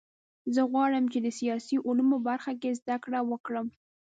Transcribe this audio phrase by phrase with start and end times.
[0.53, 3.67] زه غواړم چې د سیاسي علومو په برخه کې زده کړه وکړم